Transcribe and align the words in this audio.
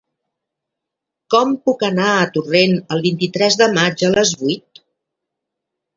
Com 1.35 1.51
puc 1.67 1.85
anar 1.89 2.09
a 2.13 2.25
Torrent 2.37 2.75
el 2.97 3.05
vint-i-tres 3.07 3.61
de 3.63 3.71
maig 3.79 4.05
a 4.09 4.11
les 4.19 4.37
vuit? 4.41 4.83